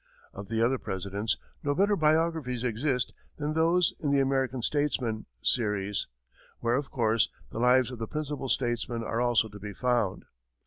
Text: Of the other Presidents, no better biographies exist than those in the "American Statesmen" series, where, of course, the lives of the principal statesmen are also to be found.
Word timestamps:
Of 0.33 0.49
the 0.49 0.63
other 0.63 0.79
Presidents, 0.79 1.37
no 1.61 1.75
better 1.75 1.95
biographies 1.95 2.63
exist 2.63 3.13
than 3.37 3.53
those 3.53 3.93
in 3.99 4.09
the 4.09 4.19
"American 4.19 4.63
Statesmen" 4.63 5.27
series, 5.43 6.07
where, 6.59 6.75
of 6.75 6.89
course, 6.89 7.29
the 7.51 7.59
lives 7.59 7.91
of 7.91 7.99
the 7.99 8.07
principal 8.07 8.49
statesmen 8.49 9.03
are 9.03 9.21
also 9.21 9.47
to 9.47 9.59
be 9.59 9.73
found. 9.73 10.25